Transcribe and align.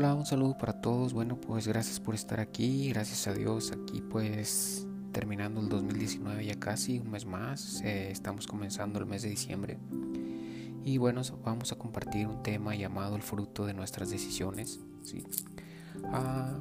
Hola, 0.00 0.14
un 0.14 0.24
saludo 0.24 0.56
para 0.56 0.74
todos. 0.74 1.12
Bueno, 1.12 1.40
pues 1.40 1.66
gracias 1.66 1.98
por 1.98 2.14
estar 2.14 2.38
aquí. 2.38 2.88
Gracias 2.90 3.26
a 3.26 3.34
Dios. 3.34 3.72
Aquí 3.72 4.00
pues 4.00 4.86
terminando 5.10 5.60
el 5.60 5.68
2019 5.68 6.46
ya 6.46 6.54
casi, 6.54 7.00
un 7.00 7.10
mes 7.10 7.26
más. 7.26 7.82
Eh, 7.82 8.12
estamos 8.12 8.46
comenzando 8.46 9.00
el 9.00 9.06
mes 9.06 9.22
de 9.22 9.30
diciembre. 9.30 9.76
Y 10.84 10.98
bueno, 10.98 11.22
vamos 11.44 11.72
a 11.72 11.78
compartir 11.78 12.28
un 12.28 12.44
tema 12.44 12.76
llamado 12.76 13.16
el 13.16 13.22
fruto 13.22 13.66
de 13.66 13.74
nuestras 13.74 14.08
decisiones. 14.08 14.78
¿sí? 15.02 15.24
Ah, 16.12 16.56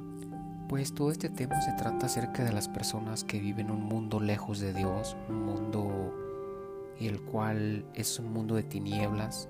pues 0.67 0.95
todo 0.95 1.11
este 1.11 1.29
tema 1.29 1.61
se 1.61 1.73
trata 1.73 2.07
acerca 2.07 2.43
de 2.43 2.53
las 2.53 2.67
personas 2.67 3.23
que 3.23 3.39
viven 3.39 3.69
un 3.69 3.83
mundo 3.83 4.19
lejos 4.19 4.59
de 4.59 4.73
Dios, 4.73 5.15
un 5.29 5.45
mundo 5.45 6.11
el 6.99 7.21
cual 7.21 7.85
es 7.93 8.17
un 8.17 8.33
mundo 8.33 8.55
de 8.55 8.63
tinieblas, 8.63 9.47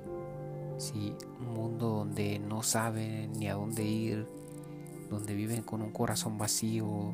¿sí? 0.77 1.13
un 1.39 1.53
mundo 1.53 1.89
donde 1.89 2.39
no 2.39 2.63
saben 2.63 3.33
ni 3.33 3.47
a 3.47 3.55
dónde 3.55 3.83
ir, 3.83 4.27
donde 5.09 5.33
viven 5.33 5.63
con 5.63 5.81
un 5.81 5.91
corazón 5.91 6.37
vacío, 6.37 7.13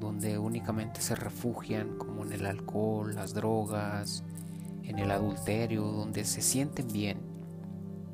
donde 0.00 0.38
únicamente 0.38 1.00
se 1.00 1.14
refugian 1.14 1.96
como 1.98 2.24
en 2.24 2.32
el 2.32 2.46
alcohol, 2.46 3.14
las 3.14 3.34
drogas, 3.34 4.24
en 4.84 4.98
el 4.98 5.10
adulterio, 5.10 5.82
donde 5.82 6.24
se 6.24 6.40
sienten 6.40 6.88
bien. 6.88 7.18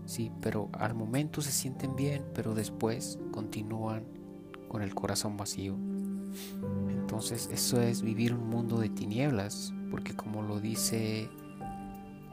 Sí, 0.07 0.31
pero 0.41 0.69
al 0.73 0.95
momento 0.95 1.41
se 1.41 1.53
sienten 1.53 1.97
bien, 1.97 2.25
pero 2.35 2.55
después 2.55 3.19
continúan 3.31 4.05
con 4.69 4.83
el 4.83 4.95
corazón 4.95 5.37
vacío. 5.37 5.77
Entonces 6.89 7.49
eso 7.53 7.81
es 7.81 8.03
vivir 8.03 8.35
un 8.35 8.49
mundo 8.49 8.79
de 8.79 8.89
tinieblas, 8.89 9.73
porque 9.91 10.15
como 10.17 10.43
lo 10.43 10.61
dice 10.61 11.29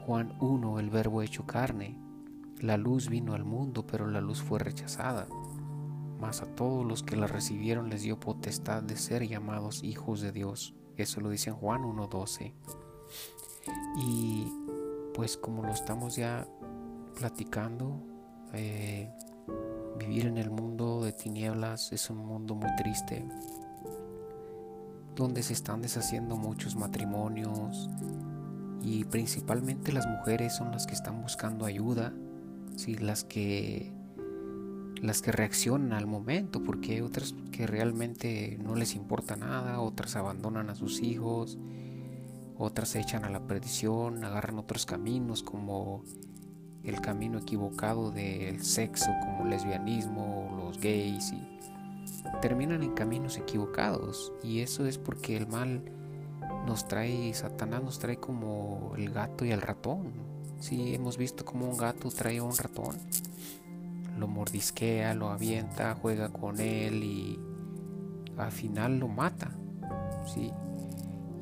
Juan 0.06 0.34
1, 0.40 0.80
el 0.80 0.90
verbo 0.90 1.22
hecho 1.22 1.46
carne, 1.46 1.96
la 2.62 2.76
luz 2.76 3.08
vino 3.08 3.34
al 3.34 3.44
mundo, 3.44 3.84
pero 3.86 4.06
la 4.06 4.20
luz 4.20 4.40
fue 4.40 4.60
rechazada. 4.60 5.26
Mas 6.20 6.42
a 6.42 6.46
todos 6.46 6.86
los 6.86 7.02
que 7.02 7.16
la 7.16 7.26
recibieron 7.26 7.90
les 7.90 8.02
dio 8.02 8.20
potestad 8.20 8.84
de 8.84 8.96
ser 8.96 9.26
llamados 9.26 9.82
hijos 9.82 10.20
de 10.20 10.30
Dios. 10.30 10.72
Eso 10.96 11.20
lo 11.20 11.28
dice 11.28 11.50
en 11.50 11.56
Juan 11.56 11.82
1.12. 11.82 12.54
Y 14.06 14.46
pues 15.12 15.36
como 15.36 15.64
lo 15.64 15.72
estamos 15.72 16.14
ya 16.14 16.46
platicando, 17.18 18.00
eh, 18.52 19.10
vivir 19.98 20.26
en 20.26 20.38
el 20.38 20.50
mundo 20.50 21.02
de 21.04 21.12
tinieblas 21.12 21.90
es 21.92 22.08
un 22.10 22.18
mundo 22.18 22.54
muy 22.54 22.70
triste, 22.76 23.26
donde 25.16 25.42
se 25.42 25.52
están 25.52 25.82
deshaciendo 25.82 26.36
muchos 26.36 26.76
matrimonios 26.76 27.90
y 28.80 29.04
principalmente 29.04 29.92
las 29.92 30.06
mujeres 30.06 30.54
son 30.54 30.70
las 30.70 30.86
que 30.86 30.94
están 30.94 31.20
buscando 31.22 31.66
ayuda 31.66 32.12
¿sí? 32.76 32.94
las 32.94 33.24
que 33.24 33.92
las 35.02 35.20
que 35.20 35.32
reaccionan 35.32 35.92
al 35.94 36.06
momento, 36.06 36.62
porque 36.62 36.92
hay 36.92 37.00
otras 37.00 37.34
que 37.50 37.66
realmente 37.66 38.56
no 38.62 38.76
les 38.76 38.94
importa 38.94 39.34
nada, 39.34 39.80
otras 39.80 40.14
abandonan 40.14 40.70
a 40.70 40.76
sus 40.76 41.00
hijos, 41.00 41.58
otras 42.56 42.90
se 42.90 43.00
echan 43.00 43.24
a 43.24 43.30
la 43.30 43.44
perdición, 43.48 44.24
agarran 44.24 44.60
otros 44.60 44.86
caminos 44.86 45.42
como 45.42 46.04
el 46.84 47.00
camino 47.00 47.38
equivocado 47.38 48.12
del 48.12 48.62
sexo, 48.62 49.10
como 49.20 49.44
el 49.44 49.50
lesbianismo, 49.50 50.54
los 50.56 50.78
gays, 50.80 51.32
y 51.32 52.40
terminan 52.40 52.84
en 52.84 52.94
caminos 52.94 53.38
equivocados. 53.38 54.32
Y 54.42 54.60
eso 54.60 54.86
es 54.86 54.98
porque 54.98 55.36
el 55.36 55.48
mal 55.48 55.82
nos 56.66 56.86
trae, 56.86 57.34
Satanás 57.34 57.82
nos 57.82 57.98
trae 57.98 58.18
como 58.18 58.92
el 58.96 59.10
gato 59.10 59.44
y 59.44 59.50
el 59.50 59.60
ratón, 59.60 60.12
si 60.62 60.94
hemos 60.94 61.16
visto 61.16 61.44
como 61.44 61.68
un 61.68 61.76
gato 61.76 62.08
trae 62.10 62.38
a 62.38 62.44
un 62.44 62.56
ratón, 62.56 62.96
lo 64.16 64.28
mordisquea, 64.28 65.12
lo 65.12 65.30
avienta, 65.30 65.96
juega 66.00 66.28
con 66.28 66.60
él 66.60 67.02
y 67.02 67.38
al 68.38 68.52
final 68.52 69.00
lo 69.00 69.08
mata. 69.08 69.50
¿sí? 70.32 70.52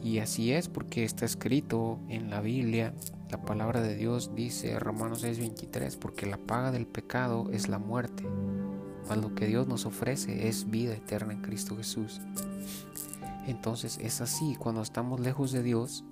Y 0.03 0.21
así 0.21 0.53
es 0.53 0.69
porque 0.69 1.05
está 1.05 1.27
escrito 1.27 1.99
en 2.09 2.31
la 2.31 2.41
Biblia, 2.41 2.95
la 3.31 3.43
palabra 3.43 3.83
de 3.83 3.95
Dios 3.95 4.35
dice 4.35 4.79
Romanos 4.81 5.23
6:23, 5.23 5.99
porque 5.99 6.25
la 6.25 6.39
paga 6.39 6.73
del 6.73 6.87
pecado 6.87 7.51
es 7.53 7.69
la 7.69 7.79
muerte, 7.79 8.25
mas 9.07 9.19
lo 9.19 9.35
que 9.35 9.47
Dios 9.47 9.69
nos 9.69 9.85
ofrece 9.85 10.49
es 10.49 10.71
vida 10.71 10.95
eterna 10.95 11.35
en 11.35 11.43
Cristo 11.43 11.77
Jesús. 11.77 12.23
Entonces 13.47 13.99
es 14.01 14.23
así, 14.23 14.57
cuando 14.59 14.81
estamos 14.81 15.21
lejos 15.21 15.53
de 15.53 15.63
Dios, 15.63 16.05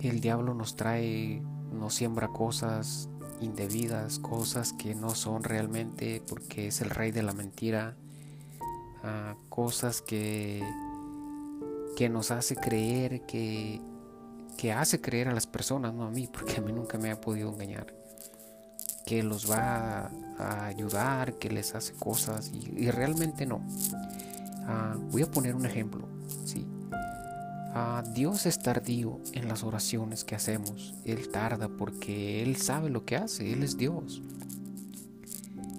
el 0.00 0.20
diablo 0.20 0.52
nos 0.52 0.76
trae 0.76 1.42
no 1.72 1.90
siembra 1.90 2.28
cosas 2.28 3.08
indebidas, 3.40 4.18
cosas 4.18 4.72
que 4.72 4.94
no 4.94 5.14
son 5.14 5.42
realmente 5.42 6.22
porque 6.28 6.68
es 6.68 6.80
el 6.80 6.90
rey 6.90 7.10
de 7.10 7.22
la 7.22 7.32
mentira, 7.32 7.96
ah, 9.02 9.34
cosas 9.48 10.02
que, 10.02 10.62
que 11.96 12.08
nos 12.08 12.30
hace 12.30 12.56
creer, 12.56 13.22
que, 13.22 13.80
que 14.56 14.72
hace 14.72 15.00
creer 15.00 15.28
a 15.28 15.32
las 15.32 15.46
personas, 15.46 15.94
no 15.94 16.04
a 16.04 16.10
mí, 16.10 16.28
porque 16.32 16.56
a 16.58 16.60
mí 16.60 16.72
nunca 16.72 16.98
me 16.98 17.10
ha 17.10 17.20
podido 17.20 17.52
engañar, 17.52 17.94
que 19.06 19.22
los 19.22 19.50
va 19.50 20.10
a, 20.38 20.66
ayudar, 20.66 21.34
que 21.34 21.50
les 21.50 21.74
hace 21.74 21.94
cosas 21.94 22.50
y, 22.52 22.90
realmente 22.90 23.46
no. 23.46 23.62
Ah, 24.66 24.96
voy 25.10 25.22
a 25.22 25.30
poner 25.30 25.54
un 25.54 25.66
ejemplo, 25.66 26.06
¿sí? 26.44 26.66
Dios 28.14 28.46
es 28.46 28.60
tardío 28.62 29.20
en 29.32 29.48
las 29.48 29.62
oraciones 29.62 30.24
que 30.24 30.34
hacemos. 30.34 30.94
Él 31.04 31.28
tarda 31.28 31.68
porque 31.68 32.42
Él 32.42 32.56
sabe 32.56 32.90
lo 32.90 33.04
que 33.04 33.16
hace. 33.16 33.52
Él 33.52 33.62
es 33.62 33.76
Dios. 33.76 34.22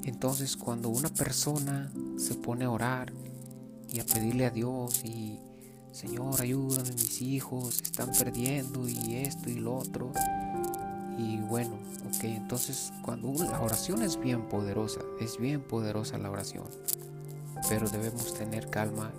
Entonces 0.03 0.55
cuando 0.55 0.89
una 0.89 1.09
persona 1.09 1.91
se 2.17 2.35
pone 2.35 2.65
a 2.65 2.71
orar 2.71 3.11
y 3.89 3.99
a 3.99 4.05
pedirle 4.05 4.45
a 4.45 4.49
Dios 4.49 5.03
y 5.03 5.37
Señor 5.91 6.41
ayúdame 6.41 6.91
mis 6.93 7.21
hijos 7.21 7.81
están 7.81 8.11
perdiendo 8.13 8.87
y 8.87 9.15
esto 9.15 9.49
y 9.49 9.55
lo 9.55 9.75
otro 9.75 10.13
y 11.17 11.37
bueno 11.39 11.75
ok 12.07 12.23
entonces 12.23 12.93
cuando 13.01 13.33
la 13.43 13.59
oración 13.59 14.01
es 14.01 14.17
bien 14.17 14.47
poderosa 14.47 15.01
es 15.19 15.37
bien 15.37 15.61
poderosa 15.61 16.17
la 16.17 16.31
oración 16.31 16.63
pero 17.67 17.89
debemos 17.89 18.33
tener 18.33 18.69
calma 18.69 19.11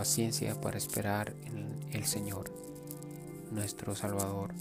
paciencia 0.00 0.58
para 0.58 0.78
esperar 0.78 1.34
en 1.44 1.78
el 1.92 2.06
Señor, 2.06 2.50
nuestro 3.52 3.94
Salvador. 3.94 4.54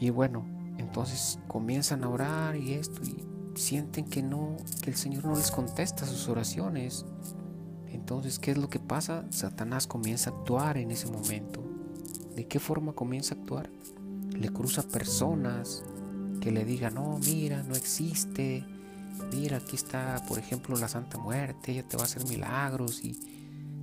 Y 0.00 0.08
bueno, 0.08 0.46
entonces 0.78 1.38
comienzan 1.46 2.04
a 2.04 2.08
orar 2.08 2.56
y 2.56 2.72
esto 2.72 3.02
y 3.02 3.22
sienten 3.54 4.06
que 4.06 4.22
no, 4.22 4.56
que 4.80 4.88
el 4.88 4.96
Señor 4.96 5.26
no 5.26 5.36
les 5.36 5.50
contesta 5.50 6.06
sus 6.06 6.26
oraciones. 6.26 7.04
Entonces, 7.88 8.38
¿qué 8.38 8.52
es 8.52 8.56
lo 8.56 8.70
que 8.70 8.78
pasa? 8.78 9.26
Satanás 9.28 9.86
comienza 9.86 10.30
a 10.30 10.32
actuar 10.32 10.78
en 10.78 10.90
ese 10.90 11.08
momento. 11.08 11.62
¿De 12.34 12.46
qué 12.46 12.58
forma 12.60 12.94
comienza 12.94 13.34
a 13.34 13.38
actuar? 13.38 13.68
Le 14.30 14.48
cruza 14.48 14.84
personas 14.84 15.84
que 16.40 16.50
le 16.50 16.64
digan, 16.64 16.94
no, 16.94 17.18
mira, 17.18 17.62
no 17.62 17.74
existe. 17.74 18.64
Mira, 19.34 19.58
aquí 19.58 19.76
está, 19.76 20.24
por 20.26 20.38
ejemplo, 20.38 20.78
la 20.78 20.88
Santa 20.88 21.18
Muerte, 21.18 21.72
ella 21.72 21.86
te 21.86 21.98
va 21.98 22.04
a 22.04 22.06
hacer 22.06 22.26
milagros 22.26 23.04
y 23.04 23.37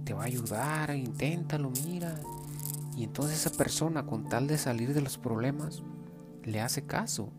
te 0.06 0.14
va 0.14 0.24
a 0.24 0.28
ayudar, 0.28 0.96
inténtalo, 0.96 1.72
mira. 1.86 2.16
Y 2.96 3.04
entonces 3.04 3.46
esa 3.46 3.58
persona 3.58 4.06
con 4.06 4.30
tal 4.30 4.48
de 4.48 4.58
salir 4.58 4.94
de 4.94 5.02
los 5.02 5.18
problemas, 5.18 5.84
le 6.44 6.62
hace 6.62 6.86
caso. 6.86 7.30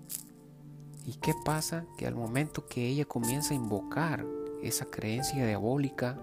¿Y 1.07 1.15
qué 1.15 1.33
pasa? 1.45 1.87
Que 1.97 2.07
al 2.07 2.17
momento 2.17 2.67
que 2.67 2.87
ella 2.89 3.05
comienza 3.05 3.55
a 3.55 3.57
invocar 3.57 4.27
esa 4.63 4.87
creencia 4.87 5.47
diabólica, 5.47 6.19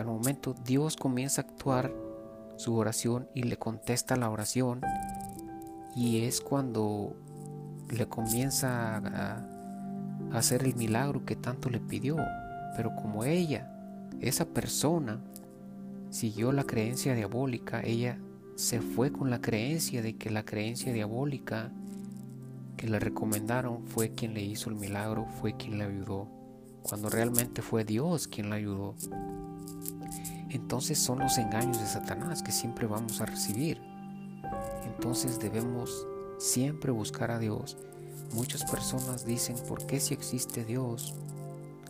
al 0.00 0.06
momento 0.06 0.54
Dios 0.64 0.96
comienza 0.96 1.42
a 1.42 1.44
actuar 1.44 1.92
su 2.56 2.74
oración 2.74 3.28
y 3.34 3.42
le 3.42 3.58
contesta 3.58 4.16
la 4.16 4.30
oración 4.30 4.80
y 5.94 6.22
es 6.22 6.40
cuando 6.40 7.14
le 7.90 8.06
comienza 8.06 8.96
a, 8.96 9.46
hacer 10.32 10.62
el 10.62 10.74
milagro 10.74 11.24
que 11.24 11.36
tanto 11.36 11.68
le 11.68 11.80
pidió. 11.80 12.16
Pero 12.76 12.94
como 12.96 13.24
ella 13.24 13.70
esa 14.20 14.46
persona 14.46 15.22
siguió 16.10 16.52
la 16.52 16.64
creencia 16.64 17.14
diabólica, 17.14 17.80
ella 17.82 18.18
se 18.56 18.80
fue 18.80 19.10
con 19.12 19.30
la 19.30 19.40
creencia 19.40 20.02
de 20.02 20.16
que 20.16 20.30
la 20.30 20.44
creencia 20.44 20.92
diabólica 20.92 21.72
que 22.76 22.88
le 22.88 22.98
recomendaron 22.98 23.86
fue 23.86 24.14
quien 24.14 24.34
le 24.34 24.42
hizo 24.42 24.70
el 24.70 24.76
milagro, 24.76 25.26
fue 25.40 25.56
quien 25.56 25.78
le 25.78 25.84
ayudó, 25.84 26.28
cuando 26.82 27.08
realmente 27.08 27.62
fue 27.62 27.84
Dios 27.84 28.26
quien 28.26 28.50
la 28.50 28.56
ayudó. 28.56 28.94
Entonces 30.50 30.98
son 30.98 31.20
los 31.20 31.38
engaños 31.38 31.78
de 31.78 31.86
Satanás 31.86 32.42
que 32.42 32.52
siempre 32.52 32.86
vamos 32.86 33.20
a 33.20 33.26
recibir. 33.26 33.80
Entonces 34.84 35.38
debemos 35.38 36.06
siempre 36.38 36.90
buscar 36.90 37.30
a 37.30 37.38
Dios. 37.38 37.76
Muchas 38.34 38.64
personas 38.64 39.24
dicen, 39.24 39.56
¿por 39.68 39.86
qué 39.86 40.00
si 40.00 40.14
existe 40.14 40.64
Dios? 40.64 41.14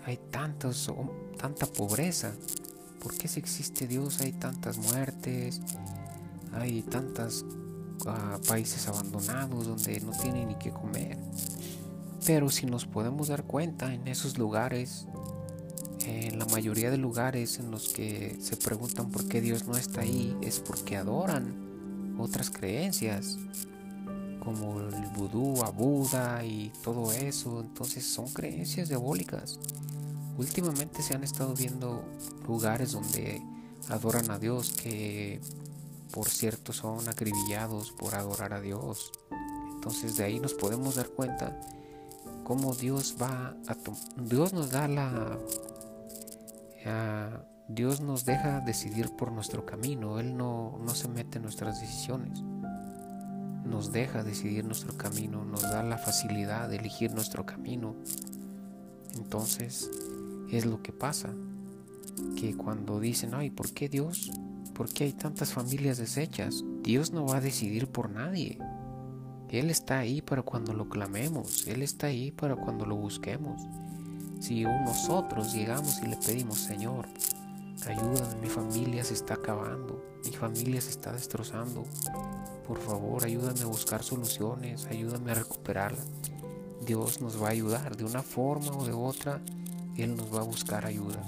Hay 0.05 0.19
tantos 0.31 0.91
tanta 1.39 1.67
pobreza? 1.67 2.33
¿Por 3.03 3.17
qué 3.17 3.29
si 3.29 3.41
existe 3.41 3.87
Dios 3.87 4.21
hay 4.21 4.33
tantas 4.33 4.79
muertes? 4.79 5.61
Hay 6.53 6.83
tantos 6.83 7.45
ah, 8.07 8.39
países 8.47 8.89
abandonados 8.89 9.67
donde 9.67 10.01
no 10.01 10.13
tienen 10.13 10.49
ni 10.49 10.55
qué 10.57 10.71
comer. 10.71 11.17
Pero 12.27 12.51
si 12.51 12.67
nos 12.67 12.85
podemos 12.85 13.29
dar 13.29 13.45
cuenta 13.45 13.95
en 13.95 14.07
esos 14.09 14.37
lugares, 14.37 15.07
en 16.05 16.39
la 16.39 16.47
mayoría 16.47 16.91
de 16.91 16.99
lugares 16.99 17.59
en 17.59 17.71
los 17.71 17.89
que 17.89 18.37
se 18.41 18.57
preguntan 18.57 19.11
por 19.11 19.27
qué 19.29 19.41
Dios 19.41 19.67
no 19.67 19.77
está 19.77 20.03
ahí, 20.03 20.37
es 20.43 20.61
porque 20.61 20.97
adoran 20.97 22.17
otras 22.19 22.51
creencias, 22.51 23.39
como 24.41 24.81
el 24.81 25.07
vudú, 25.15 25.63
a 25.63 25.71
Buda 25.71 26.45
y 26.45 26.71
todo 26.83 27.13
eso. 27.13 27.61
Entonces 27.61 28.05
son 28.05 28.27
creencias 28.29 28.89
diabólicas. 28.89 29.59
Últimamente 30.41 31.03
se 31.03 31.15
han 31.15 31.23
estado 31.23 31.53
viendo 31.53 32.03
lugares 32.49 32.93
donde 32.93 33.43
adoran 33.91 34.31
a 34.31 34.39
Dios 34.39 34.73
que 34.73 35.39
por 36.15 36.31
cierto 36.31 36.73
son 36.73 37.07
acribillados 37.11 37.93
por 37.93 38.15
adorar 38.15 38.55
a 38.55 38.61
Dios. 38.63 39.13
Entonces 39.75 40.17
de 40.17 40.25
ahí 40.25 40.41
nos 40.41 40.55
podemos 40.55 40.95
dar 40.95 41.11
cuenta 41.11 41.61
cómo 42.43 42.75
Dios 42.75 43.17
va 43.21 43.55
a 43.69 43.77
Dios 44.17 44.55
nos 44.55 44.71
da 44.71 44.89
la 44.89 45.39
Dios 47.69 48.01
nos 48.01 48.25
deja 48.25 48.61
decidir 48.61 49.15
por 49.15 49.33
nuestro 49.33 49.67
camino, 49.67 50.19
Él 50.19 50.39
no, 50.39 50.79
no 50.83 50.95
se 50.95 51.09
mete 51.09 51.37
en 51.37 51.43
nuestras 51.43 51.83
decisiones, 51.83 52.41
nos 53.67 53.93
deja 53.93 54.25
decidir 54.25 54.65
nuestro 54.65 54.97
camino, 54.97 55.45
nos 55.45 55.61
da 55.61 55.83
la 55.83 55.99
facilidad 55.99 56.71
de 56.71 56.77
elegir 56.77 57.13
nuestro 57.13 57.45
camino. 57.45 57.95
Entonces 59.17 59.91
es 60.53 60.67
lo 60.67 60.83
que 60.83 60.93
pasa, 60.93 61.31
que 62.37 62.57
cuando 62.57 63.01
dicen, 63.01 63.35
ay, 63.35 63.51
¿por 63.51 63.73
qué 63.73 63.89
Dios? 63.89 64.31
¿Por 64.75 64.89
qué 64.89 65.05
hay 65.05 65.13
tantas 65.13 65.53
familias 65.53 65.99
deshechas? 65.99 66.65
Dios 66.83 67.13
no 67.13 67.27
va 67.27 67.37
a 67.37 67.41
decidir 67.41 67.89
por 67.89 68.11
nadie. 68.11 68.59
Él 69.51 69.69
está 69.71 69.99
ahí 69.99 70.23
para 70.23 70.43
cuando 70.43 70.73
lo 70.73 70.89
clamemos, 70.89 71.67
Él 71.67 71.83
está 71.83 72.07
ahí 72.07 72.31
para 72.31 72.57
cuando 72.57 72.87
lo 72.87 72.97
busquemos. 72.97 73.61
Si 74.41 74.63
nosotros 74.63 75.53
llegamos 75.53 76.01
y 76.03 76.07
le 76.07 76.17
pedimos, 76.17 76.61
Señor, 76.61 77.07
ayúdame, 77.87 78.41
mi 78.41 78.49
familia 78.49 79.05
se 79.05 79.15
está 79.15 79.35
acabando, 79.35 80.03
mi 80.25 80.33
familia 80.33 80.81
se 80.81 80.91
está 80.91 81.13
destrozando, 81.13 81.85
por 82.67 82.79
favor 82.79 83.25
ayúdame 83.25 83.63
a 83.63 83.67
buscar 83.67 84.03
soluciones, 84.03 84.87
ayúdame 84.87 85.33
a 85.33 85.35
recuperarla. 85.35 86.03
Dios 86.87 87.21
nos 87.21 87.43
va 87.43 87.49
a 87.49 87.51
ayudar 87.51 87.97
de 87.97 88.05
una 88.05 88.23
forma 88.23 88.71
o 88.71 88.85
de 88.85 88.93
otra, 88.93 89.43
Él 90.03 90.17
nos 90.17 90.35
va 90.35 90.41
a 90.41 90.45
buscar 90.45 90.87
ayuda. 90.87 91.23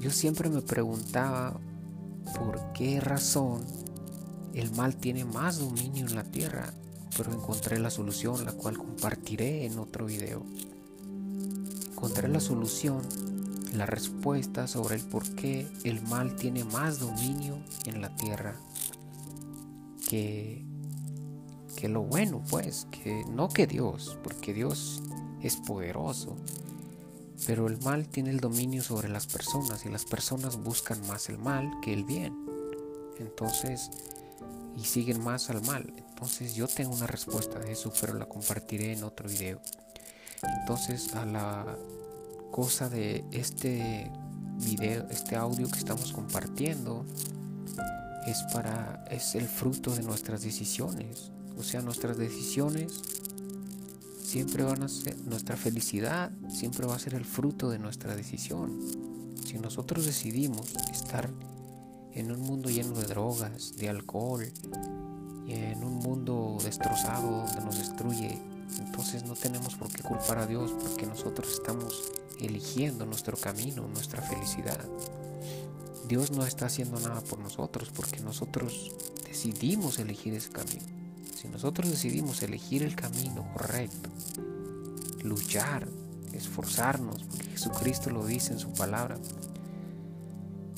Yo 0.00 0.10
siempre 0.10 0.48
me 0.48 0.62
preguntaba 0.62 1.60
por 2.36 2.72
qué 2.72 3.00
razón 3.00 3.64
el 4.54 4.72
mal 4.72 4.96
tiene 4.96 5.24
más 5.24 5.58
dominio 5.58 6.06
en 6.06 6.14
la 6.14 6.24
tierra, 6.24 6.72
pero 7.16 7.32
encontré 7.32 7.78
la 7.78 7.90
solución, 7.90 8.44
la 8.44 8.52
cual 8.52 8.78
compartiré 8.78 9.66
en 9.66 9.78
otro 9.78 10.06
video. 10.06 10.44
Encontré 11.90 12.28
la 12.28 12.40
solución, 12.40 13.02
la 13.74 13.86
respuesta 13.86 14.66
sobre 14.66 14.96
el 14.96 15.02
por 15.02 15.28
qué 15.34 15.66
el 15.84 16.02
mal 16.02 16.34
tiene 16.34 16.64
más 16.64 16.98
dominio 16.98 17.58
en 17.84 18.00
la 18.00 18.14
tierra 18.16 18.56
que, 20.08 20.64
que 21.76 21.88
lo 21.88 22.02
bueno, 22.02 22.42
pues, 22.50 22.88
que 22.90 23.24
no 23.30 23.48
que 23.48 23.66
Dios, 23.66 24.18
porque 24.24 24.52
Dios 24.52 25.02
es 25.42 25.56
poderoso, 25.56 26.36
pero 27.46 27.66
el 27.66 27.80
mal 27.80 28.08
tiene 28.08 28.30
el 28.30 28.40
dominio 28.40 28.82
sobre 28.82 29.08
las 29.08 29.26
personas 29.26 29.84
y 29.86 29.88
las 29.88 30.04
personas 30.04 30.56
buscan 30.56 31.06
más 31.06 31.28
el 31.28 31.38
mal 31.38 31.70
que 31.82 31.92
el 31.92 32.04
bien. 32.04 32.34
Entonces, 33.18 33.90
y 34.76 34.84
siguen 34.84 35.22
más 35.22 35.50
al 35.50 35.62
mal. 35.62 35.92
Entonces 35.96 36.54
yo 36.54 36.68
tengo 36.68 36.94
una 36.94 37.06
respuesta 37.06 37.58
de 37.58 37.72
eso, 37.72 37.92
pero 38.00 38.14
la 38.14 38.26
compartiré 38.26 38.92
en 38.92 39.04
otro 39.04 39.28
video. 39.28 39.60
Entonces 40.60 41.14
a 41.14 41.26
la 41.26 41.76
cosa 42.50 42.88
de 42.88 43.24
este 43.30 44.10
video, 44.56 45.06
este 45.10 45.36
audio 45.36 45.68
que 45.68 45.78
estamos 45.78 46.12
compartiendo, 46.12 47.04
es 48.26 48.42
para, 48.52 49.04
es 49.10 49.34
el 49.34 49.48
fruto 49.48 49.94
de 49.94 50.02
nuestras 50.02 50.42
decisiones. 50.42 51.32
O 51.58 51.62
sea, 51.62 51.80
nuestras 51.82 52.16
decisiones 52.16 53.19
siempre 54.30 54.62
van 54.62 54.84
a 54.84 54.88
ser, 54.88 55.18
nuestra 55.24 55.56
felicidad 55.56 56.30
siempre 56.48 56.86
va 56.86 56.94
a 56.94 57.00
ser 57.00 57.14
el 57.14 57.24
fruto 57.24 57.68
de 57.68 57.80
nuestra 57.80 58.14
decisión. 58.14 58.78
Si 59.44 59.58
nosotros 59.58 60.06
decidimos 60.06 60.72
estar 60.92 61.28
en 62.12 62.30
un 62.30 62.40
mundo 62.40 62.70
lleno 62.70 62.92
de 62.92 63.06
drogas, 63.06 63.76
de 63.76 63.88
alcohol, 63.88 64.46
y 65.48 65.52
en 65.52 65.82
un 65.82 65.94
mundo 65.94 66.58
destrozado 66.62 67.44
donde 67.44 67.60
nos 67.64 67.78
destruye, 67.78 68.38
entonces 68.78 69.24
no 69.24 69.34
tenemos 69.34 69.74
por 69.74 69.90
qué 69.90 70.00
culpar 70.00 70.38
a 70.38 70.46
Dios 70.46 70.72
porque 70.80 71.06
nosotros 71.06 71.52
estamos 71.52 72.12
eligiendo 72.38 73.06
nuestro 73.06 73.36
camino, 73.36 73.88
nuestra 73.88 74.22
felicidad. 74.22 74.78
Dios 76.06 76.30
no 76.30 76.46
está 76.46 76.66
haciendo 76.66 77.00
nada 77.00 77.20
por 77.20 77.40
nosotros 77.40 77.90
porque 77.92 78.20
nosotros 78.20 78.92
decidimos 79.26 79.98
elegir 79.98 80.34
ese 80.34 80.50
camino. 80.50 80.99
Si 81.40 81.48
nosotros 81.48 81.88
decidimos 81.88 82.42
elegir 82.42 82.82
el 82.82 82.94
camino 82.94 83.50
correcto, 83.54 84.10
luchar, 85.22 85.88
esforzarnos, 86.34 87.22
porque 87.22 87.48
Jesucristo 87.52 88.10
lo 88.10 88.26
dice 88.26 88.52
en 88.52 88.58
su 88.58 88.70
palabra, 88.74 89.16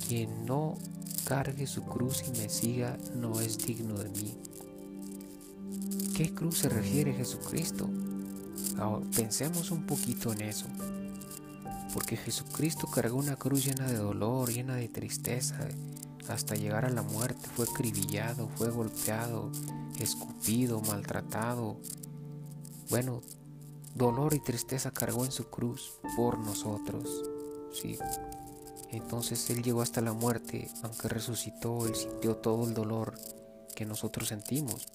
quien 0.06 0.46
no 0.46 0.78
cargue 1.24 1.66
su 1.66 1.82
cruz 1.82 2.22
y 2.28 2.38
me 2.38 2.48
siga 2.48 2.96
no 3.16 3.40
es 3.40 3.58
digno 3.58 3.98
de 3.98 4.10
mí. 4.10 4.38
¿Qué 6.16 6.32
cruz 6.32 6.58
se 6.58 6.68
refiere 6.68 7.12
Jesucristo? 7.12 7.90
pensemos 9.16 9.72
un 9.72 9.84
poquito 9.84 10.32
en 10.32 10.42
eso. 10.42 10.66
Porque 11.92 12.16
Jesucristo 12.16 12.86
cargó 12.86 13.18
una 13.18 13.34
cruz 13.34 13.64
llena 13.64 13.88
de 13.88 13.96
dolor, 13.96 14.52
llena 14.52 14.76
de 14.76 14.88
tristeza, 14.88 15.58
hasta 16.28 16.54
llegar 16.54 16.84
a 16.84 16.90
la 16.90 17.02
muerte. 17.02 17.48
Fue 17.54 17.66
acribillado, 17.70 18.48
fue 18.56 18.70
golpeado, 18.70 19.50
escupido, 19.98 20.80
maltratado. 20.80 21.76
Bueno, 22.90 23.22
dolor 23.94 24.34
y 24.34 24.40
tristeza 24.40 24.90
cargó 24.90 25.24
en 25.24 25.32
su 25.32 25.48
cruz 25.48 25.94
por 26.16 26.38
nosotros. 26.38 27.08
Sí, 27.72 27.98
entonces 28.90 29.48
Él 29.50 29.62
llegó 29.62 29.82
hasta 29.82 30.00
la 30.00 30.12
muerte, 30.12 30.68
aunque 30.82 31.08
resucitó, 31.08 31.86
Él 31.86 31.94
sintió 31.94 32.36
todo 32.36 32.66
el 32.66 32.74
dolor 32.74 33.14
que 33.74 33.86
nosotros 33.86 34.28
sentimos. 34.28 34.86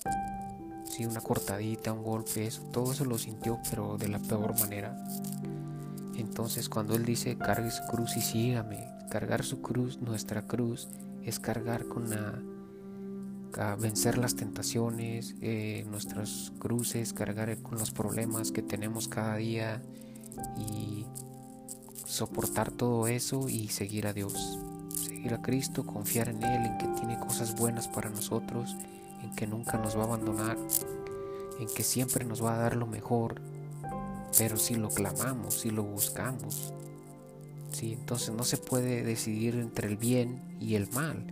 Sí, 0.86 1.06
una 1.06 1.22
cortadita, 1.22 1.92
un 1.92 2.04
golpe, 2.04 2.48
eso, 2.48 2.62
todo 2.72 2.92
eso 2.92 3.06
lo 3.06 3.18
sintió, 3.18 3.60
pero 3.70 3.98
de 3.98 4.08
la 4.08 4.20
peor 4.20 4.58
manera. 4.60 4.96
Entonces 6.16 6.70
cuando 6.70 6.96
Él 6.96 7.06
dice, 7.06 7.38
cargue 7.38 7.72
su 7.72 7.84
cruz 7.86 8.18
y 8.18 8.22
sígame, 8.22 8.88
cargar 9.10 9.44
su 9.44 9.62
cruz, 9.62 10.00
nuestra 10.00 10.44
cruz, 10.44 10.90
es 11.28 11.40
cargar 11.40 11.88
con 11.88 12.10
la... 12.10 12.42
vencer 13.78 14.18
las 14.18 14.36
tentaciones, 14.36 15.36
eh, 15.42 15.86
nuestras 15.90 16.54
cruces, 16.58 17.12
cargar 17.12 17.58
con 17.62 17.78
los 17.78 17.92
problemas 17.92 18.52
que 18.52 18.62
tenemos 18.62 19.10
cada 19.10 19.36
día 19.36 19.82
y 20.58 21.06
soportar 22.06 22.72
todo 22.72 23.08
eso 23.08 23.50
y 23.50 23.68
seguir 23.68 24.08
a 24.08 24.14
Dios. 24.14 24.58
Seguir 24.96 25.34
a 25.34 25.42
Cristo, 25.42 25.86
confiar 25.86 26.30
en 26.30 26.42
Él, 26.44 26.66
en 26.66 26.78
que 26.78 26.88
tiene 27.00 27.20
cosas 27.20 27.56
buenas 27.56 27.90
para 27.90 28.10
nosotros, 28.10 28.78
en 29.22 29.36
que 29.36 29.48
nunca 29.48 29.78
nos 29.78 29.98
va 29.98 30.04
a 30.04 30.06
abandonar, 30.06 30.58
en 31.60 31.68
que 31.76 31.84
siempre 31.84 32.24
nos 32.24 32.42
va 32.42 32.56
a 32.56 32.60
dar 32.60 32.78
lo 32.78 32.88
mejor. 32.88 33.42
Pero 34.38 34.56
si 34.56 34.76
lo 34.76 34.88
clamamos, 34.90 35.60
si 35.60 35.72
lo 35.72 35.84
buscamos, 35.84 36.74
entonces 37.84 38.34
no 38.34 38.44
se 38.44 38.58
puede 38.58 39.04
decidir 39.04 39.56
entre 39.56 39.88
el 39.88 39.98
bien 39.98 40.42
y 40.60 40.76
el 40.76 40.90
mal. 40.92 41.26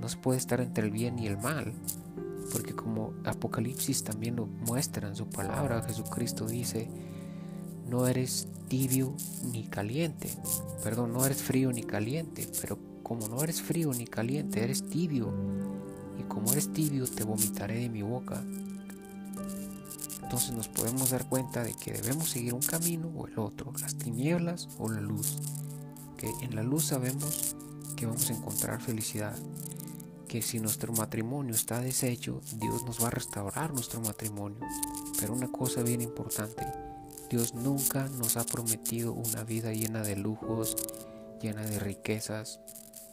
No 0.00 0.08
se 0.08 0.16
puede 0.16 0.38
estar 0.38 0.60
entre 0.60 0.84
el 0.84 0.90
bien 0.90 1.18
y 1.18 1.26
el 1.26 1.36
mal. 1.36 1.72
Porque 2.52 2.74
como 2.74 3.14
Apocalipsis 3.24 4.04
también 4.04 4.36
lo 4.36 4.46
muestra 4.46 5.08
en 5.08 5.16
su 5.16 5.28
palabra, 5.28 5.82
Jesucristo 5.82 6.46
dice, 6.46 6.88
no 7.88 8.06
eres 8.06 8.48
tibio 8.68 9.14
ni 9.52 9.64
caliente. 9.64 10.30
Perdón, 10.82 11.12
no 11.12 11.24
eres 11.24 11.42
frío 11.42 11.72
ni 11.72 11.82
caliente, 11.82 12.48
pero 12.60 12.78
como 13.02 13.28
no 13.28 13.42
eres 13.42 13.62
frío 13.62 13.92
ni 13.92 14.06
caliente, 14.06 14.62
eres 14.62 14.88
tibio. 14.88 15.32
Y 16.18 16.22
como 16.24 16.52
eres 16.52 16.72
tibio, 16.72 17.06
te 17.06 17.24
vomitaré 17.24 17.78
de 17.78 17.88
mi 17.88 18.02
boca. 18.02 18.42
Entonces 20.22 20.52
nos 20.52 20.68
podemos 20.68 21.10
dar 21.10 21.28
cuenta 21.28 21.62
de 21.62 21.74
que 21.74 21.92
debemos 21.92 22.30
seguir 22.30 22.54
un 22.54 22.62
camino 22.62 23.08
o 23.14 23.26
el 23.26 23.38
otro, 23.38 23.72
las 23.80 23.94
tinieblas 23.96 24.68
o 24.78 24.90
la 24.90 25.00
luz. 25.00 25.38
En 26.42 26.54
la 26.54 26.62
luz 26.62 26.86
sabemos 26.86 27.56
que 27.96 28.06
vamos 28.06 28.28
a 28.30 28.34
encontrar 28.34 28.80
felicidad. 28.80 29.36
Que 30.28 30.42
si 30.42 30.58
nuestro 30.58 30.92
matrimonio 30.92 31.54
está 31.54 31.80
deshecho, 31.80 32.40
Dios 32.56 32.84
nos 32.84 33.02
va 33.02 33.08
a 33.08 33.10
restaurar 33.10 33.72
nuestro 33.72 34.00
matrimonio. 34.00 34.60
Pero 35.20 35.32
una 35.32 35.50
cosa 35.50 35.82
bien 35.82 36.00
importante, 36.00 36.66
Dios 37.30 37.54
nunca 37.54 38.08
nos 38.18 38.36
ha 38.36 38.44
prometido 38.44 39.12
una 39.12 39.44
vida 39.44 39.72
llena 39.72 40.02
de 40.02 40.16
lujos, 40.16 40.76
llena 41.40 41.62
de 41.62 41.78
riquezas, 41.78 42.60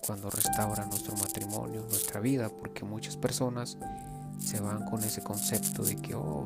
cuando 0.01 0.29
restaura 0.29 0.85
nuestro 0.85 1.15
matrimonio, 1.15 1.85
nuestra 1.89 2.19
vida, 2.19 2.49
porque 2.49 2.83
muchas 2.83 3.17
personas 3.17 3.77
se 4.39 4.59
van 4.59 4.83
con 4.89 5.03
ese 5.03 5.21
concepto 5.21 5.83
de 5.83 5.95
que, 5.95 6.15
oh, 6.15 6.45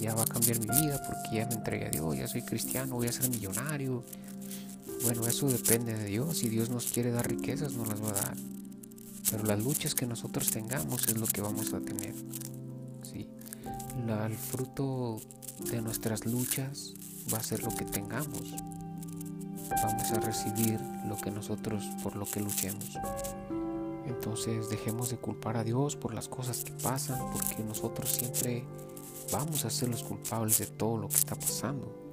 ya 0.00 0.14
va 0.14 0.22
a 0.22 0.26
cambiar 0.26 0.58
mi 0.58 0.66
vida 0.66 1.00
porque 1.06 1.36
ya 1.36 1.46
me 1.46 1.54
entregué 1.54 1.86
a 1.86 1.90
Dios, 1.90 2.16
ya 2.16 2.26
soy 2.26 2.42
cristiano, 2.42 2.96
voy 2.96 3.06
a 3.08 3.12
ser 3.12 3.30
millonario. 3.30 4.02
Bueno, 5.02 5.26
eso 5.26 5.48
depende 5.48 5.94
de 5.94 6.04
Dios. 6.04 6.38
Si 6.38 6.48
Dios 6.48 6.68
nos 6.68 6.86
quiere 6.86 7.10
dar 7.10 7.28
riquezas, 7.28 7.72
nos 7.72 7.88
las 7.88 8.02
va 8.02 8.10
a 8.10 8.12
dar. 8.12 8.36
Pero 9.30 9.44
las 9.44 9.62
luchas 9.62 9.94
que 9.94 10.06
nosotros 10.06 10.50
tengamos 10.50 11.06
es 11.08 11.16
lo 11.16 11.26
que 11.26 11.40
vamos 11.40 11.72
a 11.72 11.80
tener. 11.80 12.14
¿sí? 13.02 13.28
el 14.08 14.36
fruto 14.36 15.20
de 15.70 15.80
nuestras 15.80 16.26
luchas 16.26 16.94
va 17.32 17.38
a 17.38 17.42
ser 17.42 17.62
lo 17.62 17.74
que 17.74 17.84
tengamos. 17.84 18.54
Vamos 19.82 20.10
a 20.10 20.20
recibir 20.20 20.80
lo 21.06 21.16
que 21.16 21.30
nosotros 21.30 21.84
por 22.02 22.16
lo 22.16 22.26
que 22.26 22.40
luchemos. 22.40 22.98
Entonces 24.06 24.68
dejemos 24.68 25.10
de 25.10 25.16
culpar 25.16 25.56
a 25.56 25.64
Dios 25.64 25.96
por 25.96 26.12
las 26.12 26.28
cosas 26.28 26.64
que 26.64 26.72
pasan, 26.72 27.20
porque 27.32 27.62
nosotros 27.62 28.10
siempre 28.10 28.64
vamos 29.30 29.64
a 29.64 29.70
ser 29.70 29.88
los 29.88 30.02
culpables 30.02 30.58
de 30.58 30.66
todo 30.66 30.98
lo 30.98 31.08
que 31.08 31.16
está 31.16 31.36
pasando. 31.36 32.09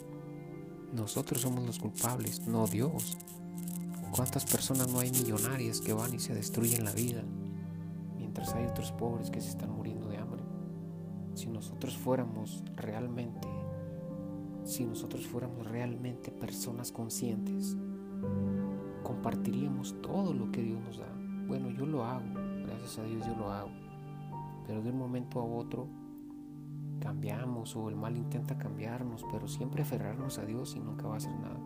Nosotros 0.94 1.42
somos 1.42 1.66
los 1.66 1.80
culpables, 1.80 2.48
no 2.48 2.66
Dios. 2.66 3.18
¿Cuántas 4.12 4.46
personas 4.46 4.90
no 4.90 5.00
hay 5.00 5.12
millonarias 5.12 5.82
que 5.82 5.94
van 5.94 6.14
y 6.14 6.20
se 6.20 6.34
destruyen 6.34 6.86
la 6.86 6.92
vida? 6.92 7.24
Mientras 8.18 8.54
hay 8.54 8.66
otros 8.66 8.92
pobres 8.94 9.30
que 9.30 9.42
se 9.42 9.50
están 9.50 9.72
muriendo 9.72 10.08
de 10.08 10.18
hambre. 10.18 10.44
Si 11.36 11.48
nosotros 11.48 11.98
fuéramos 11.98 12.64
realmente, 12.76 13.48
si 14.64 14.86
nosotros 14.86 15.28
fuéramos 15.28 15.68
realmente 15.68 16.32
personas 16.32 16.92
conscientes, 16.92 17.76
compartiríamos 19.04 19.96
todo 20.02 20.34
lo 20.34 20.52
que 20.52 20.62
Dios 20.62 20.80
nos 20.82 20.98
da. 20.98 21.14
Bueno, 21.48 21.70
yo 21.72 21.86
lo 21.86 22.06
hago, 22.06 22.26
gracias 22.66 22.98
a 23.00 23.04
Dios 23.04 23.26
yo 23.26 23.36
lo 23.36 23.52
hago. 23.52 23.72
Pero 24.66 24.82
de 24.82 24.90
un 24.90 24.98
momento 24.98 25.40
a 25.40 25.44
otro 25.44 25.88
cambiamos 27.08 27.74
o 27.78 27.88
el 27.88 27.96
mal 27.96 28.18
intenta 28.18 28.58
cambiarnos, 28.58 29.26
pero 29.32 29.48
siempre 29.48 29.82
aferrarnos 29.82 30.40
a 30.40 30.46
Dios 30.46 30.76
y 30.76 30.82
nunca 30.82 31.08
va 31.08 31.14
a 31.14 31.18
hacer 31.18 31.34
nada. 31.40 31.58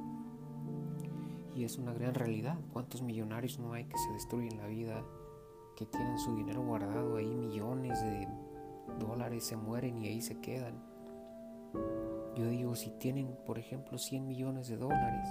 Y 1.55 1.63
es 1.63 1.79
una 1.79 1.93
gran 1.93 2.13
realidad. 2.13 2.59
¿Cuántos 2.71 3.01
millonarios 3.01 3.57
no 3.57 3.73
hay 3.73 3.85
que 3.85 3.97
se 3.97 4.13
destruyen 4.13 4.59
la 4.59 4.67
vida, 4.67 5.03
que 5.75 5.87
tienen 5.87 6.19
su 6.19 6.35
dinero 6.35 6.61
guardado 6.61 7.17
ahí, 7.17 7.33
millones 7.33 7.99
de 8.03 8.27
dólares, 8.99 9.43
se 9.45 9.57
mueren 9.57 9.97
y 9.97 10.09
ahí 10.09 10.21
se 10.21 10.39
quedan? 10.39 10.75
Yo 12.35 12.45
digo, 12.45 12.75
si 12.75 12.91
tienen, 12.91 13.35
por 13.47 13.57
ejemplo, 13.57 13.97
100 13.97 14.27
millones 14.27 14.67
de 14.67 14.77
dólares, 14.77 15.27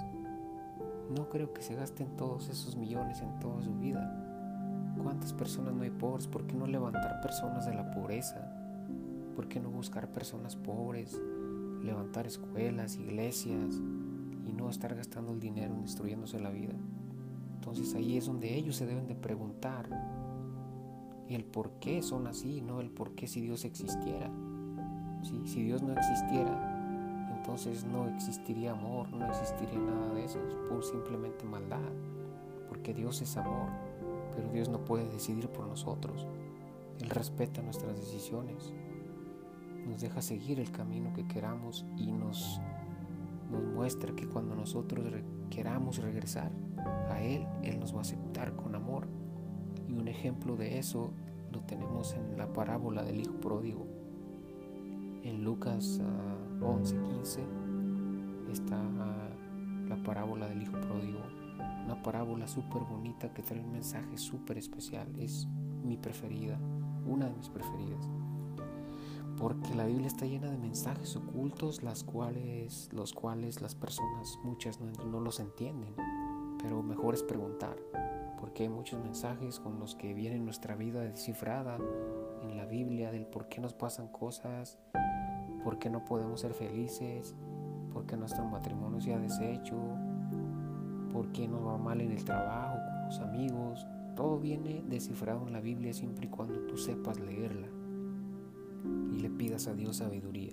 no 1.16 1.28
creo 1.28 1.54
que 1.54 1.62
se 1.62 1.76
gasten 1.76 2.16
todos 2.16 2.48
esos 2.48 2.74
millones 2.74 3.20
en 3.20 3.38
toda 3.38 3.62
su 3.62 3.76
vida. 3.76 4.92
¿Cuántas 5.00 5.32
personas 5.32 5.72
no 5.72 5.84
hay 5.84 5.90
pobres? 5.90 6.26
¿Por 6.26 6.48
qué 6.48 6.56
no 6.56 6.66
levantar 6.66 7.20
personas 7.20 7.64
de 7.66 7.74
la 7.74 7.92
pobreza? 7.92 8.59
¿Por 9.34 9.48
qué 9.48 9.60
no 9.60 9.70
buscar 9.70 10.12
personas 10.12 10.56
pobres, 10.56 11.20
levantar 11.82 12.26
escuelas, 12.26 12.96
iglesias 12.96 13.80
y 14.46 14.52
no 14.52 14.68
estar 14.68 14.94
gastando 14.94 15.32
el 15.32 15.40
dinero 15.40 15.74
destruyéndose 15.82 16.40
la 16.40 16.50
vida? 16.50 16.74
Entonces 17.54 17.94
ahí 17.94 18.16
es 18.16 18.26
donde 18.26 18.54
ellos 18.54 18.76
se 18.76 18.86
deben 18.86 19.06
de 19.06 19.14
preguntar 19.14 19.88
el 21.28 21.44
por 21.44 21.70
qué 21.80 22.02
son 22.02 22.26
así, 22.26 22.60
no 22.60 22.80
el 22.80 22.90
por 22.90 23.14
qué 23.14 23.26
si 23.26 23.40
Dios 23.40 23.64
existiera. 23.64 24.30
Si 25.44 25.62
Dios 25.62 25.82
no 25.82 25.92
existiera, 25.92 26.80
entonces 27.36 27.84
no 27.84 28.08
existiría 28.08 28.72
amor, 28.72 29.12
no 29.12 29.26
existiría 29.26 29.78
nada 29.78 30.14
de 30.14 30.24
eso, 30.24 30.38
es 30.78 30.86
simplemente 30.86 31.44
maldad, 31.44 31.78
porque 32.68 32.94
Dios 32.94 33.20
es 33.20 33.36
amor, 33.36 33.68
pero 34.34 34.50
Dios 34.50 34.68
no 34.68 34.84
puede 34.84 35.08
decidir 35.08 35.48
por 35.48 35.66
nosotros. 35.66 36.26
Él 37.00 37.10
respeta 37.10 37.60
nuestras 37.62 37.96
decisiones 37.96 38.72
nos 39.86 40.00
deja 40.00 40.22
seguir 40.22 40.60
el 40.60 40.70
camino 40.70 41.12
que 41.12 41.26
queramos 41.26 41.84
y 41.96 42.12
nos, 42.12 42.60
muestra 43.74 44.14
que 44.14 44.28
cuando 44.28 44.54
nosotros 44.54 45.04
queramos 45.50 45.98
regresar 45.98 46.52
a 47.10 47.20
Él, 47.20 47.46
Él 47.62 47.80
nos 47.80 47.92
va 47.92 47.98
a 47.98 48.02
aceptar 48.02 48.54
con 48.54 48.74
amor. 48.76 49.08
Y 49.88 49.94
un 49.94 50.06
ejemplo 50.06 50.56
de 50.56 50.78
eso 50.78 51.12
lo 51.52 51.60
tenemos 51.62 52.14
en 52.14 52.38
la 52.38 52.52
parábola 52.52 53.02
del 53.02 53.20
Hijo 53.20 53.34
Pródigo. 53.40 53.86
En 55.24 55.42
Lucas 55.42 56.00
11, 56.60 56.96
ah, 56.96 57.02
15 57.02 57.40
está 58.52 58.80
ah, 58.80 59.30
la 59.88 60.00
parábola 60.04 60.46
del 60.46 60.62
Hijo 60.62 60.80
Pródigo. 60.80 61.20
Una 61.84 62.00
parábola 62.02 62.46
súper 62.46 62.82
bonita 62.82 63.34
que 63.34 63.42
trae 63.42 63.60
un 63.60 63.72
mensaje 63.72 64.16
súper 64.16 64.58
especial. 64.58 65.08
Es 65.18 65.48
mi 65.82 65.96
preferida, 65.96 66.56
una 67.04 67.26
de 67.26 67.34
mis 67.34 67.48
preferidas 67.48 68.08
porque 69.40 69.74
la 69.74 69.86
Biblia 69.86 70.06
está 70.06 70.26
llena 70.26 70.50
de 70.50 70.58
mensajes 70.58 71.16
ocultos, 71.16 71.82
las 71.82 72.04
cuales, 72.04 72.90
los 72.92 73.14
cuales 73.14 73.62
las 73.62 73.74
personas, 73.74 74.38
muchas 74.44 74.78
no, 74.80 75.18
los 75.18 75.40
entienden, 75.40 75.94
pero 76.62 76.82
mejor 76.82 77.14
es 77.14 77.22
preguntar, 77.22 77.76
porque 78.38 78.64
hay 78.64 78.68
muchos 78.68 79.02
mensajes 79.02 79.58
con 79.58 79.80
los 79.80 79.94
que 79.94 80.12
viene 80.12 80.38
nuestra 80.38 80.76
vida 80.76 81.00
descifrada 81.00 81.78
en 82.42 82.56
la 82.58 82.66
Biblia 82.66 83.10
del 83.10 83.24
por 83.24 83.48
qué 83.48 83.62
nos 83.62 83.72
pasan 83.72 84.08
cosas, 84.08 84.78
por 85.64 85.78
qué 85.78 85.88
no 85.88 86.04
podemos 86.04 86.42
ser 86.42 86.52
felices, 86.52 87.34
por 87.94 88.04
qué 88.04 88.18
nuestro 88.18 88.44
matrimonio 88.44 89.00
se 89.00 89.14
ha 89.14 89.18
deshecho, 89.18 89.76
por 91.14 91.32
qué 91.32 91.48
nos 91.48 91.66
va 91.66 91.78
mal 91.78 92.02
en 92.02 92.12
el 92.12 92.24
trabajo, 92.24 92.76
con 92.76 93.06
los 93.06 93.20
amigos. 93.20 93.86
Todo 94.14 94.38
viene 94.38 94.84
descifrado 94.86 95.46
en 95.46 95.54
la 95.54 95.60
Biblia 95.60 95.94
siempre 95.94 96.26
y 96.26 96.28
cuando 96.28 96.60
tú 96.66 96.76
sepas 96.76 97.18
leerla 97.18 97.79
y 99.12 99.20
le 99.20 99.30
pidas 99.30 99.66
a 99.66 99.74
Dios 99.74 99.96
sabiduría. 99.96 100.52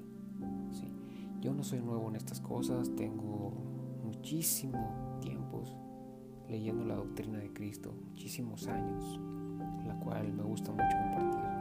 ¿sí? 0.72 0.92
Yo 1.42 1.54
no 1.54 1.64
soy 1.64 1.80
nuevo 1.80 2.10
en 2.10 2.16
estas 2.16 2.42
cosas, 2.42 2.90
tengo 2.96 3.54
muchísimo 4.04 5.18
tiempos 5.22 5.76
leyendo 6.50 6.86
la 6.86 6.96
doctrina 6.96 7.40
de 7.40 7.52
Cristo, 7.52 7.94
muchísimos 8.10 8.68
años, 8.68 9.20
la 9.86 10.00
cual 10.00 10.32
me 10.34 10.44
gusta 10.44 10.72
mucho 10.72 10.98
compartir. 11.04 11.58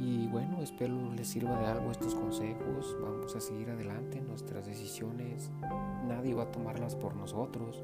Y 0.00 0.28
bueno, 0.28 0.62
espero 0.62 1.12
les 1.12 1.28
sirva 1.28 1.60
de 1.60 1.66
algo 1.66 1.90
estos 1.90 2.14
consejos. 2.14 2.96
Vamos 3.02 3.36
a 3.36 3.40
seguir 3.40 3.68
adelante. 3.68 4.22
Nuestras 4.22 4.64
decisiones, 4.64 5.50
nadie 6.08 6.32
va 6.32 6.44
a 6.44 6.50
tomarlas 6.50 6.96
por 6.96 7.14
nosotros. 7.14 7.82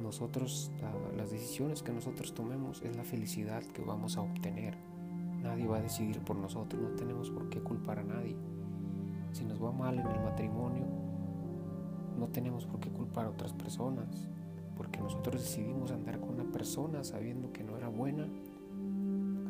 Nosotros, 0.00 0.70
las 1.16 1.32
decisiones 1.32 1.82
que 1.82 1.92
nosotros 1.92 2.32
tomemos 2.32 2.80
es 2.82 2.96
la 2.96 3.02
felicidad 3.02 3.64
que 3.64 3.82
vamos 3.82 4.16
a 4.16 4.20
obtener. 4.20 4.76
Nadie 5.44 5.66
va 5.66 5.76
a 5.76 5.82
decidir 5.82 6.20
por 6.20 6.36
nosotros, 6.36 6.80
no 6.80 6.88
tenemos 6.96 7.28
por 7.28 7.50
qué 7.50 7.60
culpar 7.60 7.98
a 7.98 8.02
nadie. 8.02 8.34
Si 9.32 9.44
nos 9.44 9.62
va 9.62 9.72
mal 9.72 9.98
en 9.98 10.06
el 10.06 10.20
matrimonio, 10.22 10.86
no 12.18 12.28
tenemos 12.28 12.64
por 12.64 12.80
qué 12.80 12.88
culpar 12.88 13.26
a 13.26 13.30
otras 13.30 13.52
personas, 13.52 14.26
porque 14.74 15.00
nosotros 15.00 15.42
decidimos 15.42 15.90
andar 15.90 16.18
con 16.18 16.30
una 16.30 16.50
persona 16.50 17.04
sabiendo 17.04 17.52
que 17.52 17.62
no 17.62 17.76
era 17.76 17.88
buena, 17.88 18.26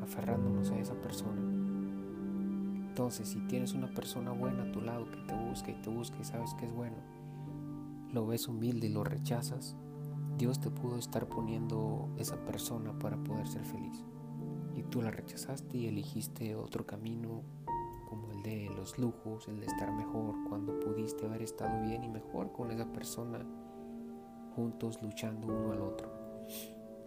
aferrándonos 0.03 0.69
a 0.73 0.81
esa 0.81 1.01
persona. 1.01 1.41
Entonces, 2.89 3.29
si 3.29 3.39
tienes 3.47 3.73
una 3.73 3.87
persona 3.87 4.33
buena 4.33 4.65
a 4.65 4.73
tu 4.73 4.81
lado 4.81 5.09
que 5.09 5.19
te 5.29 5.49
busca 5.49 5.71
y 5.71 5.81
te 5.81 5.91
busca 5.91 6.19
y 6.21 6.25
sabes 6.25 6.55
que 6.55 6.67
es 6.67 6.73
bueno, 6.73 6.97
lo 8.13 8.27
ves 8.27 8.49
humilde 8.49 8.89
y 8.89 8.93
lo 8.93 9.05
rechazas, 9.05 9.77
Dios 10.39 10.59
te 10.59 10.71
pudo 10.71 10.99
estar 10.99 11.29
poniendo 11.29 12.09
esa 12.17 12.45
persona 12.45 12.99
para 12.99 13.17
poder 13.17 13.47
ser 13.47 13.65
feliz 13.65 14.05
tú 14.91 15.03
la 15.03 15.11
rechazaste 15.11 15.77
y 15.77 15.87
elegiste 15.87 16.55
otro 16.55 16.87
camino 16.87 17.43
como 18.09 18.31
el 18.33 18.43
de 18.43 18.71
los 18.77 18.99
lujos, 18.99 19.49
el 19.49 19.61
de 19.61 19.67
estar 19.67 19.93
mejor, 19.93 20.35
cuando 20.49 20.79
pudiste 20.81 21.27
haber 21.27 21.43
estado 21.43 21.83
bien 21.83 22.05
y 22.05 22.09
mejor 22.09 22.53
con 22.53 22.71
esa 22.71 22.93
persona, 22.93 23.45
juntos 24.55 25.01
luchando 25.03 25.47
uno 25.47 25.73
al 25.73 25.81
otro. 25.81 26.13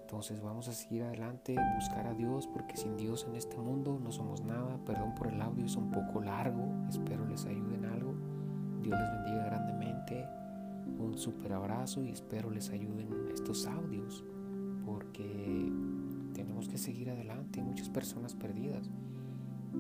Entonces 0.01 0.41
vamos 0.41 0.69
a 0.69 0.73
seguir 0.73 1.03
adelante, 1.03 1.55
buscar 1.75 2.07
a 2.07 2.13
Dios, 2.13 2.47
porque 2.47 2.77
sin 2.77 2.95
Dios 2.95 3.25
en 3.29 3.35
este 3.35 3.57
mundo 3.57 3.99
no 4.01 4.11
somos 4.11 4.41
nada. 4.41 4.79
Perdón 4.85 5.13
por 5.15 5.27
el 5.27 5.41
audio, 5.41 5.65
es 5.65 5.75
un 5.75 5.91
poco 5.91 6.21
largo, 6.21 6.63
espero 6.87 7.25
les 7.25 7.45
ayude 7.45 7.75
en 7.75 7.85
algo. 7.85 8.13
Dios 8.81 8.97
les 8.97 9.11
bendiga 9.11 9.45
grandemente, 9.45 10.25
un 10.97 11.17
super 11.17 11.51
abrazo 11.53 12.03
y 12.03 12.11
espero 12.11 12.49
les 12.49 12.69
ayuden 12.69 13.09
estos 13.33 13.67
audios, 13.67 14.23
porque 14.85 15.71
tenemos 16.47 16.69
que 16.69 16.77
seguir 16.77 17.09
adelante, 17.09 17.59
hay 17.59 17.65
muchas 17.65 17.89
personas 17.89 18.33
perdidas. 18.33 18.89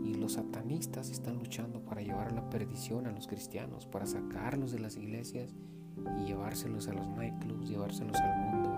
Y 0.03 0.15
los 0.15 0.33
satanistas 0.33 1.09
están 1.09 1.39
luchando 1.39 1.79
para 1.79 2.01
llevar 2.01 2.27
a 2.27 2.35
la 2.35 2.49
perdición 2.49 3.07
a 3.07 3.11
los 3.11 3.25
cristianos, 3.25 3.85
para 3.87 4.05
sacarlos 4.05 4.73
de 4.73 4.79
las 4.79 4.97
iglesias 4.97 5.55
y 6.19 6.25
llevárselos 6.25 6.89
a 6.89 6.93
los 6.93 7.07
nightclubs, 7.07 7.69
llevárselos 7.69 8.17
al 8.17 8.37
mundo. 8.37 8.77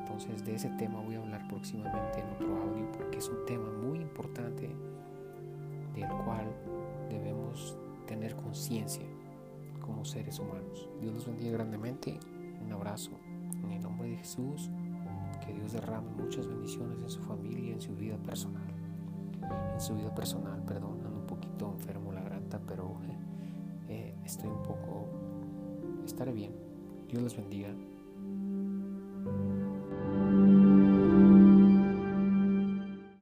Entonces 0.00 0.44
de 0.44 0.56
ese 0.56 0.70
tema 0.70 1.00
voy 1.00 1.14
a 1.14 1.20
hablar 1.20 1.46
próximamente 1.46 2.20
en 2.20 2.28
otro 2.30 2.62
audio 2.62 2.90
porque 2.92 3.18
es 3.18 3.28
un 3.28 3.46
tema 3.46 3.70
muy 3.70 4.00
importante 4.00 4.68
del 5.94 6.08
cual 6.24 6.50
debemos 7.08 7.76
tener 8.06 8.34
conciencia 8.34 9.06
como 9.80 10.04
seres 10.04 10.40
humanos. 10.40 10.88
Dios 11.00 11.14
los 11.14 11.26
bendiga 11.26 11.52
grandemente. 11.52 12.18
Un 12.64 12.72
abrazo. 12.72 13.12
En 13.62 13.70
el 13.70 13.80
nombre 13.80 14.08
de 14.08 14.16
Jesús. 14.16 14.68
Que 15.44 15.52
Dios 15.52 15.72
derrame 15.72 16.08
muchas 16.16 16.46
bendiciones 16.46 16.98
en 16.98 17.10
su 17.10 17.20
familia, 17.20 17.72
en 17.74 17.80
su 17.80 17.94
vida 17.94 18.16
personal. 18.16 18.62
En 19.74 19.80
su 19.80 19.94
vida 19.94 20.14
personal, 20.14 20.62
perdón, 20.64 21.00
ando 21.04 21.20
un 21.20 21.26
poquito 21.26 21.70
enfermo 21.70 22.12
la 22.12 22.22
granta, 22.22 22.60
pero 22.66 22.96
eh, 23.88 24.14
estoy 24.24 24.48
un 24.48 24.62
poco... 24.62 25.08
Estaré 26.04 26.32
bien. 26.32 26.52
Dios 27.08 27.22
los 27.22 27.36
bendiga. 27.36 27.74